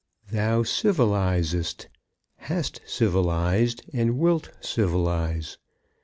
Thou 0.31 0.63
civilizest, 0.63 1.85
hast 2.37 2.81
civilized, 2.87 3.83
and 3.93 4.17
wilt 4.17 4.49
civilize. 4.59 5.59